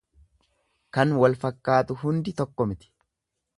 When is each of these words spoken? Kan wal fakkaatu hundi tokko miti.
Kan 0.97 1.13
wal 1.25 1.37
fakkaatu 1.45 1.99
hundi 2.05 2.35
tokko 2.43 2.71
miti. 2.73 2.93